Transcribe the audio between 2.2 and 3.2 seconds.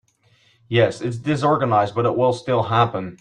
still happen.